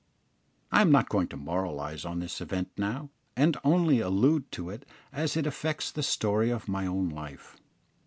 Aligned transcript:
I 0.71 0.81
am 0.81 0.91
not 0.91 1.09
going 1.09 1.27
to 1.27 1.37
moralise 1.37 2.05
on 2.05 2.21
this 2.21 2.41
event 2.41 2.71
now, 2.75 3.11
and 3.35 3.55
only 3.63 3.99
allude 3.99 4.51
to 4.53 4.71
it 4.71 4.83
as 5.13 5.37
it 5.37 5.45
affects 5.45 5.91
the 5.91 6.01
story 6.01 6.49
of 6.49 6.67
my 6.67 6.87
own 6.87 7.09
life. 7.09 7.55